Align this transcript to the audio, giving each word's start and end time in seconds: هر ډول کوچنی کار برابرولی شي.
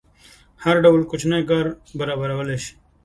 هر 0.63 0.75
ډول 0.83 1.01
کوچنی 1.09 1.41
کار 1.49 1.65
برابرولی 1.99 2.57
شي. 2.63 2.73